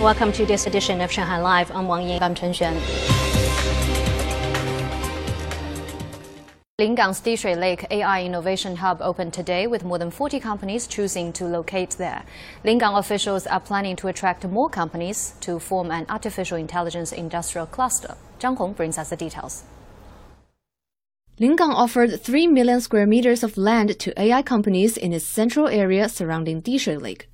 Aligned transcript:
Welcome 0.00 0.30
to 0.32 0.44
this 0.44 0.66
edition 0.66 1.00
of 1.00 1.10
Shanghai 1.10 1.40
Live. 1.40 1.70
I'm 1.70 1.88
Wang 1.88 2.06
Ying. 2.06 2.22
I'm 2.22 2.34
Chen 2.34 2.52
Xuan. 2.52 2.76
Lingang's 6.78 7.22
Dishui 7.22 7.58
Lake 7.58 7.86
AI 7.90 8.22
Innovation 8.22 8.76
Hub 8.76 9.00
opened 9.00 9.32
today 9.32 9.66
with 9.66 9.84
more 9.84 9.96
than 9.96 10.10
40 10.10 10.38
companies 10.38 10.86
choosing 10.86 11.32
to 11.32 11.46
locate 11.46 11.92
there. 11.92 12.24
Lingang 12.62 12.98
officials 12.98 13.46
are 13.46 13.58
planning 13.58 13.96
to 13.96 14.08
attract 14.08 14.46
more 14.46 14.68
companies 14.68 15.32
to 15.40 15.58
form 15.58 15.90
an 15.90 16.04
artificial 16.10 16.58
intelligence 16.58 17.10
industrial 17.10 17.66
cluster. 17.66 18.16
Zhang 18.38 18.58
Hong 18.58 18.74
brings 18.74 18.98
us 18.98 19.08
the 19.08 19.16
details. 19.16 19.64
Lingang 21.40 21.72
offered 21.72 22.20
3 22.22 22.48
million 22.48 22.82
square 22.82 23.06
meters 23.06 23.42
of 23.42 23.56
land 23.56 23.98
to 24.00 24.12
AI 24.20 24.42
companies 24.42 24.98
in 24.98 25.14
its 25.14 25.24
central 25.24 25.68
area 25.68 26.10
surrounding 26.10 26.60
Dishui 26.60 27.00
Lake. 27.00 27.30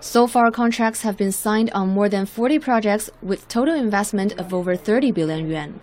So 0.00 0.26
far, 0.26 0.50
contracts 0.50 1.02
have 1.02 1.16
been 1.16 1.32
signed 1.32 1.70
on 1.72 1.88
more 1.88 2.08
than 2.08 2.26
40 2.26 2.58
projects 2.58 3.10
with 3.22 3.48
total 3.48 3.74
investment 3.74 4.38
of 4.38 4.52
over 4.52 4.76
30 4.76 5.12
billion 5.12 5.48
yuan. 5.48 5.80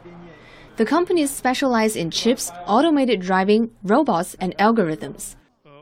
The 0.75 0.85
companies 0.85 1.29
specialize 1.29 1.95
in 1.95 2.09
chips, 2.09 2.51
automated 2.65 3.21
driving, 3.21 3.71
robots, 3.83 4.35
and 4.39 4.57
algorithms. 4.57 5.35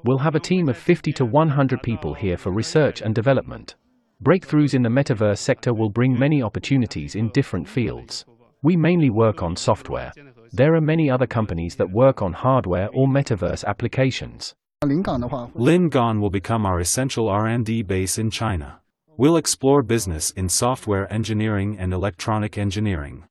We'll 0.03 0.17
have 0.17 0.35
a 0.35 0.39
team 0.39 0.67
of 0.67 0.77
50 0.77 1.13
to 1.13 1.25
100 1.25 1.83
people 1.83 2.13
here 2.13 2.37
for 2.37 2.51
research 2.51 3.01
and 3.01 3.13
development. 3.13 3.75
Breakthroughs 4.23 4.73
in 4.73 4.81
the 4.81 4.89
metaverse 4.89 5.37
sector 5.37 5.73
will 5.73 5.89
bring 5.89 6.17
many 6.17 6.41
opportunities 6.41 7.15
in 7.15 7.29
different 7.29 7.67
fields. 7.67 8.25
We 8.63 8.75
mainly 8.75 9.09
work 9.09 9.41
on 9.41 9.55
software. 9.55 10.11
There 10.51 10.75
are 10.75 10.81
many 10.81 11.09
other 11.09 11.27
companies 11.27 11.75
that 11.77 11.89
work 11.89 12.21
on 12.21 12.33
hardware 12.33 12.89
or 12.93 13.07
metaverse 13.07 13.63
applications. 13.65 14.53
Lingang 14.83 16.19
will 16.19 16.31
become 16.31 16.65
our 16.65 16.79
essential 16.79 17.29
R&D 17.29 17.83
base 17.83 18.17
in 18.17 18.31
China. 18.31 18.79
We'll 19.15 19.37
explore 19.37 19.83
business 19.83 20.31
in 20.31 20.49
software 20.49 21.05
engineering 21.13 21.77
and 21.77 21.93
electronic 21.93 22.57
engineering. 22.57 23.25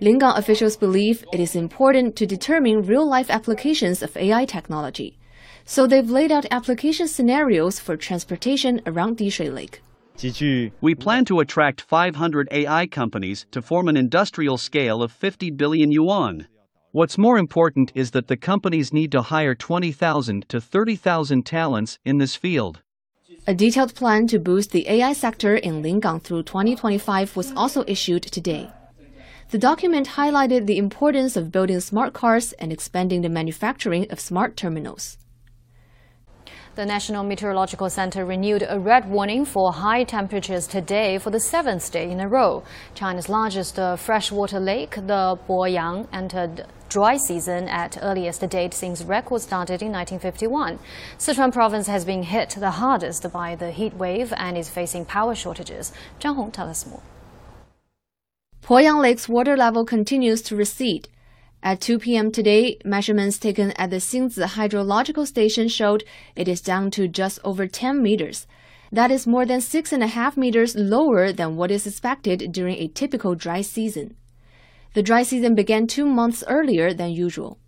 Lingang 0.00 0.36
officials 0.36 0.76
believe 0.76 1.24
it 1.32 1.38
is 1.38 1.54
important 1.54 2.16
to 2.16 2.26
determine 2.26 2.82
real-life 2.82 3.30
applications 3.30 4.02
of 4.02 4.16
AI 4.16 4.44
technology. 4.44 5.16
So 5.64 5.86
they've 5.86 6.10
laid 6.10 6.32
out 6.32 6.46
application 6.50 7.06
scenarios 7.06 7.78
for 7.78 7.96
transportation 7.96 8.80
around 8.84 9.18
Dishui 9.18 9.54
Lake. 9.54 9.80
We 10.80 10.96
plan 10.96 11.24
to 11.26 11.38
attract 11.38 11.80
500 11.80 12.48
AI 12.50 12.88
companies 12.88 13.46
to 13.52 13.62
form 13.62 13.86
an 13.86 13.96
industrial 13.96 14.58
scale 14.58 15.04
of 15.04 15.12
50 15.12 15.52
billion 15.52 15.92
yuan. 15.92 16.48
What's 16.98 17.16
more 17.16 17.38
important 17.38 17.92
is 17.94 18.10
that 18.10 18.26
the 18.26 18.36
companies 18.36 18.92
need 18.92 19.12
to 19.12 19.22
hire 19.22 19.54
20,000 19.54 20.48
to 20.48 20.60
30,000 20.60 21.46
talents 21.46 22.00
in 22.04 22.18
this 22.18 22.34
field. 22.34 22.82
A 23.46 23.54
detailed 23.54 23.94
plan 23.94 24.26
to 24.26 24.40
boost 24.40 24.72
the 24.72 24.88
AI 24.88 25.12
sector 25.12 25.54
in 25.54 25.80
Lingang 25.80 26.20
through 26.20 26.42
2025 26.42 27.36
was 27.36 27.52
also 27.52 27.84
issued 27.86 28.24
today. 28.24 28.68
The 29.50 29.58
document 29.58 30.08
highlighted 30.18 30.66
the 30.66 30.76
importance 30.76 31.36
of 31.36 31.52
building 31.52 31.78
smart 31.78 32.14
cars 32.14 32.52
and 32.54 32.72
expanding 32.72 33.22
the 33.22 33.28
manufacturing 33.28 34.10
of 34.10 34.18
smart 34.18 34.56
terminals. 34.56 35.18
The 36.78 36.86
National 36.86 37.24
Meteorological 37.24 37.90
Center 37.90 38.24
renewed 38.24 38.64
a 38.68 38.78
red 38.78 39.10
warning 39.10 39.44
for 39.44 39.72
high 39.72 40.04
temperatures 40.04 40.68
today 40.68 41.18
for 41.18 41.30
the 41.30 41.40
seventh 41.40 41.90
day 41.90 42.08
in 42.08 42.20
a 42.20 42.28
row. 42.28 42.62
China's 42.94 43.28
largest 43.28 43.80
uh, 43.80 43.96
freshwater 43.96 44.60
lake, 44.60 44.94
the 44.94 45.36
Poyang, 45.48 46.06
entered 46.12 46.66
dry 46.88 47.16
season 47.16 47.66
at 47.66 47.98
earliest 48.00 48.48
date 48.48 48.74
since 48.74 49.02
records 49.02 49.42
started 49.42 49.82
in 49.82 49.90
1951. 49.90 50.78
Sichuan 51.18 51.52
province 51.52 51.88
has 51.88 52.04
been 52.04 52.22
hit 52.22 52.50
the 52.50 52.70
hardest 52.70 53.26
by 53.32 53.56
the 53.56 53.72
heat 53.72 53.94
wave 53.94 54.32
and 54.36 54.56
is 54.56 54.68
facing 54.68 55.04
power 55.04 55.34
shortages. 55.34 55.92
Zhang 56.20 56.36
Hong 56.36 56.52
tells 56.52 56.70
us 56.70 56.86
more. 56.86 57.02
Poyang 58.62 59.02
Lake's 59.02 59.28
water 59.28 59.56
level 59.56 59.84
continues 59.84 60.42
to 60.42 60.54
recede. 60.54 61.08
At 61.62 61.80
2 61.80 61.98
p.m. 61.98 62.30
today, 62.30 62.78
measurements 62.84 63.36
taken 63.36 63.72
at 63.72 63.90
the 63.90 63.96
Xingzi 63.96 64.44
Hydrological 64.44 65.26
Station 65.26 65.66
showed 65.66 66.04
it 66.36 66.46
is 66.46 66.60
down 66.60 66.92
to 66.92 67.08
just 67.08 67.40
over 67.42 67.66
10 67.66 68.00
meters. 68.00 68.46
That 68.92 69.10
is 69.10 69.26
more 69.26 69.44
than 69.44 69.60
six 69.60 69.92
and 69.92 70.02
a 70.02 70.06
half 70.06 70.36
meters 70.36 70.76
lower 70.76 71.32
than 71.32 71.56
what 71.56 71.72
is 71.72 71.86
expected 71.86 72.52
during 72.52 72.76
a 72.76 72.86
typical 72.86 73.34
dry 73.34 73.60
season. 73.62 74.14
The 74.94 75.02
dry 75.02 75.24
season 75.24 75.56
began 75.56 75.88
two 75.88 76.06
months 76.06 76.44
earlier 76.46 76.94
than 76.94 77.10
usual. 77.10 77.58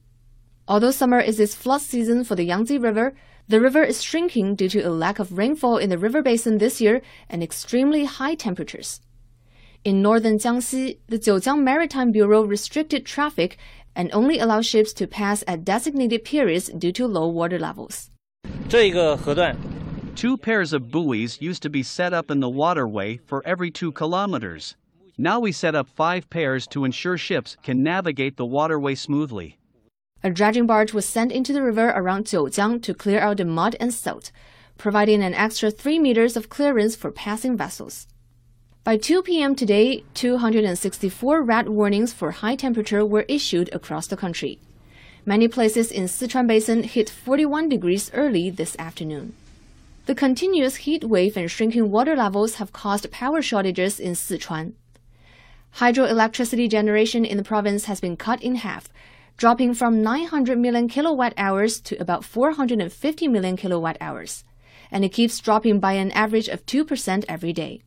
Although 0.68 0.92
summer 0.92 1.18
is 1.18 1.40
its 1.40 1.56
flood 1.56 1.80
season 1.80 2.22
for 2.22 2.36
the 2.36 2.44
Yangtze 2.44 2.78
River, 2.78 3.14
the 3.48 3.60
river 3.60 3.82
is 3.82 4.02
shrinking 4.02 4.54
due 4.54 4.68
to 4.68 4.82
a 4.82 4.90
lack 4.90 5.18
of 5.18 5.36
rainfall 5.36 5.78
in 5.78 5.90
the 5.90 5.98
river 5.98 6.22
basin 6.22 6.58
this 6.58 6.80
year 6.80 7.02
and 7.28 7.42
extremely 7.42 8.04
high 8.04 8.36
temperatures. 8.36 9.00
In 9.82 10.02
northern 10.02 10.36
Jiangxi, 10.36 10.98
the 11.08 11.18
Jiujiang 11.18 11.62
Maritime 11.62 12.12
Bureau 12.12 12.42
restricted 12.44 13.06
traffic 13.06 13.56
and 13.94 14.10
only 14.12 14.38
allow 14.38 14.60
ships 14.60 14.92
to 14.94 15.06
pass 15.06 15.44
at 15.46 15.64
designated 15.64 16.24
periods 16.24 16.68
due 16.68 16.92
to 16.92 17.06
low 17.06 17.28
water 17.28 17.58
levels. 17.58 18.10
Two 20.16 20.36
pairs 20.36 20.72
of 20.72 20.90
buoys 20.90 21.40
used 21.40 21.62
to 21.62 21.70
be 21.70 21.82
set 21.82 22.12
up 22.12 22.30
in 22.30 22.40
the 22.40 22.48
waterway 22.48 23.18
for 23.26 23.42
every 23.46 23.70
two 23.70 23.92
kilometers. 23.92 24.76
Now 25.16 25.40
we 25.40 25.52
set 25.52 25.74
up 25.74 25.88
five 25.88 26.28
pairs 26.30 26.66
to 26.68 26.84
ensure 26.84 27.16
ships 27.18 27.56
can 27.62 27.82
navigate 27.82 28.36
the 28.36 28.46
waterway 28.46 28.94
smoothly. 28.94 29.58
A 30.22 30.30
dredging 30.30 30.66
barge 30.66 30.92
was 30.92 31.06
sent 31.06 31.32
into 31.32 31.52
the 31.52 31.62
river 31.62 31.88
around 31.88 32.26
Jiujiang 32.26 32.82
to 32.82 32.94
clear 32.94 33.20
out 33.20 33.38
the 33.38 33.44
mud 33.44 33.76
and 33.80 33.92
silt, 33.92 34.32
providing 34.76 35.22
an 35.22 35.34
extra 35.34 35.70
3 35.70 35.98
meters 35.98 36.36
of 36.36 36.48
clearance 36.48 36.96
for 36.96 37.10
passing 37.10 37.56
vessels. 37.56 38.06
By 38.82 38.96
2 38.96 39.20
p.m. 39.22 39.54
today, 39.54 40.04
264 40.14 41.42
red 41.42 41.68
warnings 41.68 42.14
for 42.14 42.30
high 42.30 42.56
temperature 42.56 43.04
were 43.04 43.26
issued 43.28 43.68
across 43.74 44.06
the 44.06 44.16
country. 44.16 44.58
Many 45.26 45.48
places 45.48 45.92
in 45.92 46.04
Sichuan 46.04 46.46
Basin 46.46 46.84
hit 46.84 47.10
41 47.10 47.68
degrees 47.68 48.10
early 48.14 48.48
this 48.48 48.74
afternoon. 48.78 49.34
The 50.06 50.14
continuous 50.14 50.76
heat 50.76 51.04
wave 51.04 51.36
and 51.36 51.50
shrinking 51.50 51.91
water 51.91 52.16
levels 52.16 52.54
have 52.54 52.72
caused 52.72 53.10
power 53.10 53.42
shortages 53.42 54.00
in 54.00 54.12
Sichuan. 54.12 54.72
Hydroelectricity 55.76 56.66
generation 56.66 57.26
in 57.26 57.36
the 57.36 57.44
province 57.44 57.84
has 57.84 58.00
been 58.00 58.16
cut 58.16 58.42
in 58.42 58.54
half, 58.54 58.88
dropping 59.36 59.74
from 59.74 60.02
900 60.02 60.58
million 60.58 60.88
kilowatt 60.88 61.34
hours 61.36 61.82
to 61.82 62.00
about 62.00 62.24
450 62.24 63.28
million 63.28 63.58
kilowatt 63.58 63.98
hours, 64.00 64.42
and 64.91 65.04
it 65.04 65.12
keeps 65.12 65.38
dropping 65.38 65.80
by 65.80 65.92
an 65.92 66.10
average 66.12 66.48
of 66.48 66.64
2% 66.64 67.26
every 67.28 67.52
day. 67.52 67.82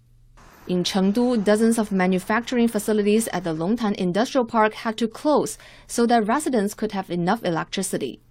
In 0.66 0.86
Chengdu, 0.86 1.44
dozens 1.44 1.78
of 1.78 1.92
manufacturing 1.92 2.70
facilities 2.70 3.28
at 3.34 3.44
the 3.44 3.54
Longtan 3.54 3.96
Industrial 3.96 4.46
Park 4.46 4.74
had 4.74 4.98
to 4.98 5.10
close 5.10 5.58
so 5.88 6.06
that 6.06 6.26
residents 6.26 6.74
could 6.74 6.94
have 6.94 7.10
enough 7.10 7.44
electricity. 7.44 8.22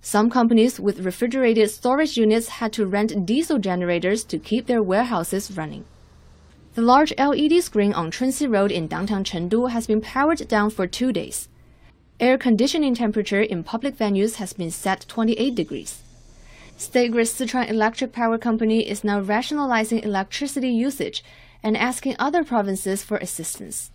Some 0.00 0.30
companies 0.30 0.80
with 0.80 1.00
refrigerated 1.00 1.70
storage 1.70 2.16
units 2.16 2.48
had 2.48 2.72
to 2.74 2.86
rent 2.86 3.26
diesel 3.26 3.58
generators 3.58 4.24
to 4.24 4.38
keep 4.38 4.66
their 4.66 4.82
warehouses 4.82 5.50
running. 5.50 5.84
The 6.74 6.80
large 6.80 7.12
LED 7.18 7.62
screen 7.62 7.92
on 7.92 8.12
Chunxi 8.12 8.50
Road 8.50 8.72
in 8.72 8.86
downtown 8.86 9.24
Chengdu 9.24 9.70
has 9.70 9.86
been 9.86 10.00
powered 10.00 10.48
down 10.48 10.70
for 10.70 10.86
two 10.86 11.12
days. 11.12 11.48
Air 12.18 12.38
conditioning 12.38 12.94
temperature 12.94 13.42
in 13.42 13.62
public 13.62 13.94
venues 13.96 14.36
has 14.36 14.54
been 14.54 14.70
set 14.70 15.04
28 15.06 15.54
degrees. 15.54 16.02
State 16.78 17.10
Grid 17.10 17.26
Sichuan 17.26 17.68
Electric 17.68 18.12
Power 18.12 18.38
Company 18.38 18.88
is 18.88 19.02
now 19.02 19.20
rationalizing 19.20 19.98
electricity 19.98 20.70
usage 20.70 21.24
and 21.62 21.76
asking 21.76 22.16
other 22.18 22.44
provinces 22.44 23.02
for 23.02 23.16
assistance. 23.18 23.90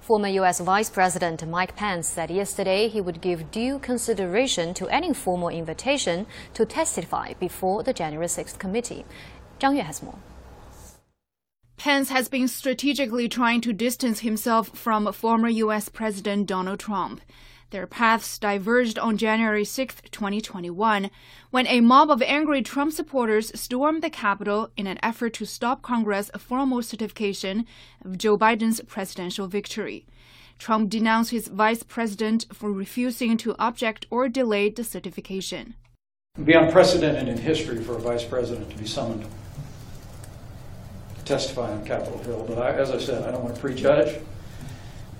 Former 0.00 0.28
U.S. 0.28 0.60
Vice 0.60 0.88
President 0.88 1.46
Mike 1.46 1.76
Pence 1.76 2.08
said 2.08 2.30
yesterday 2.30 2.88
he 2.88 3.00
would 3.00 3.20
give 3.20 3.50
due 3.50 3.78
consideration 3.78 4.72
to 4.72 4.88
any 4.88 5.12
formal 5.12 5.50
invitation 5.50 6.26
to 6.54 6.64
testify 6.64 7.34
before 7.34 7.82
the 7.82 7.92
January 7.92 8.26
6th 8.26 8.58
committee. 8.58 9.04
Zhang 9.60 9.76
Yue 9.76 9.82
has 9.82 10.02
more. 10.02 10.18
Pence 11.76 12.08
has 12.08 12.28
been 12.28 12.48
strategically 12.48 13.28
trying 13.28 13.60
to 13.60 13.72
distance 13.72 14.20
himself 14.20 14.68
from 14.70 15.12
former 15.12 15.48
U.S. 15.48 15.88
President 15.88 16.46
Donald 16.46 16.80
Trump. 16.80 17.20
Their 17.70 17.86
paths 17.86 18.38
diverged 18.38 18.98
on 18.98 19.18
January 19.18 19.64
6, 19.64 19.96
2021, 20.10 21.10
when 21.50 21.66
a 21.66 21.82
mob 21.82 22.10
of 22.10 22.22
angry 22.22 22.62
Trump 22.62 22.94
supporters 22.94 23.52
stormed 23.60 24.02
the 24.02 24.08
Capitol 24.08 24.70
in 24.78 24.86
an 24.86 24.98
effort 25.02 25.34
to 25.34 25.44
stop 25.44 25.82
Congress' 25.82 26.30
formal 26.38 26.80
certification 26.82 27.66
of 28.02 28.16
Joe 28.16 28.38
Biden's 28.38 28.80
presidential 28.86 29.48
victory. 29.48 30.06
Trump 30.58 30.88
denounced 30.88 31.30
his 31.30 31.48
vice 31.48 31.82
president 31.82 32.46
for 32.54 32.72
refusing 32.72 33.36
to 33.36 33.54
object 33.58 34.06
or 34.08 34.30
delay 34.30 34.70
the 34.70 34.82
certification. 34.82 35.74
It 36.36 36.38
would 36.38 36.46
be 36.46 36.54
unprecedented 36.54 37.28
in 37.28 37.36
history 37.36 37.84
for 37.84 37.96
a 37.96 38.00
vice 38.00 38.24
president 38.24 38.70
to 38.70 38.78
be 38.78 38.86
summoned 38.86 39.26
to 41.18 41.24
testify 41.26 41.70
on 41.70 41.84
Capitol 41.84 42.18
Hill. 42.20 42.46
But 42.48 42.58
I, 42.58 42.72
as 42.72 42.90
I 42.90 42.98
said, 42.98 43.24
I 43.24 43.30
don't 43.30 43.44
want 43.44 43.56
to 43.56 43.60
prejudge. 43.60 44.22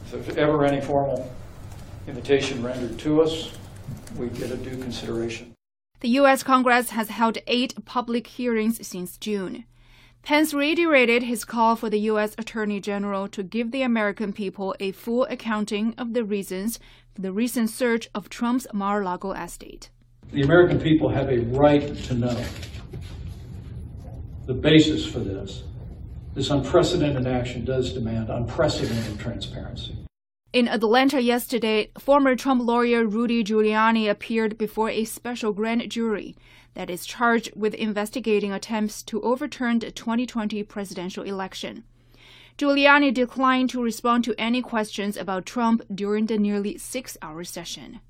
If 0.06 0.24
there's 0.24 0.38
ever 0.38 0.64
any 0.64 0.80
formal 0.80 1.30
invitation 2.08 2.62
rendered 2.62 2.98
to 3.00 3.20
us, 3.22 3.52
we 4.16 4.28
get 4.28 4.50
a 4.50 4.56
due 4.56 4.76
consideration. 4.78 5.54
The 6.00 6.08
U.S. 6.10 6.42
Congress 6.42 6.90
has 6.90 7.08
held 7.08 7.38
eight 7.46 7.84
public 7.84 8.26
hearings 8.26 8.86
since 8.86 9.18
June. 9.18 9.64
Pence 10.22 10.52
reiterated 10.54 11.24
his 11.24 11.44
call 11.44 11.76
for 11.76 11.90
the 11.90 12.00
U.S. 12.00 12.34
Attorney 12.38 12.80
General 12.80 13.28
to 13.28 13.42
give 13.42 13.70
the 13.70 13.82
American 13.82 14.32
people 14.32 14.74
a 14.80 14.92
full 14.92 15.24
accounting 15.24 15.94
of 15.98 16.14
the 16.14 16.24
reasons 16.24 16.78
for 17.14 17.22
the 17.22 17.32
recent 17.32 17.70
search 17.70 18.08
of 18.14 18.28
Trump's 18.28 18.66
Mar 18.72 19.02
a 19.02 19.04
Lago 19.04 19.32
estate. 19.32 19.90
The 20.32 20.42
American 20.42 20.80
people 20.80 21.08
have 21.08 21.28
a 21.30 21.38
right 21.38 21.96
to 22.04 22.14
know 22.14 22.44
the 24.46 24.54
basis 24.54 25.04
for 25.04 25.18
this. 25.18 25.62
This 26.34 26.50
unprecedented 26.50 27.26
action 27.26 27.64
does 27.64 27.92
demand 27.92 28.30
unprecedented 28.30 29.18
transparency. 29.18 29.97
In 30.50 30.66
Atlanta 30.66 31.20
yesterday, 31.20 31.90
former 31.98 32.34
Trump 32.34 32.62
lawyer 32.62 33.04
Rudy 33.04 33.44
Giuliani 33.44 34.08
appeared 34.08 34.56
before 34.56 34.88
a 34.88 35.04
special 35.04 35.52
grand 35.52 35.90
jury 35.90 36.36
that 36.72 36.88
is 36.88 37.04
charged 37.04 37.52
with 37.54 37.74
investigating 37.74 38.50
attempts 38.50 39.02
to 39.02 39.20
overturn 39.20 39.78
the 39.80 39.90
2020 39.90 40.62
presidential 40.62 41.22
election. 41.22 41.84
Giuliani 42.56 43.12
declined 43.12 43.68
to 43.70 43.82
respond 43.82 44.24
to 44.24 44.34
any 44.38 44.62
questions 44.62 45.18
about 45.18 45.44
Trump 45.44 45.82
during 45.94 46.26
the 46.26 46.38
nearly 46.38 46.78
six 46.78 47.18
hour 47.20 47.44
session. 47.44 48.00